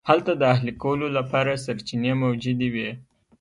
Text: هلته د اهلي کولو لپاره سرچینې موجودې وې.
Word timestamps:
هلته 0.09 0.31
د 0.37 0.43
اهلي 0.53 0.73
کولو 0.83 1.07
لپاره 1.17 1.61
سرچینې 1.65 2.11
موجودې 2.23 2.67
وې. 2.73 2.89